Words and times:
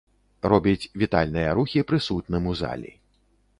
Робіць 0.53 0.89
вітальныя 1.01 1.53
рухі 1.61 1.85
прысутным 1.93 2.51
у 2.55 2.57
залі. 2.65 2.91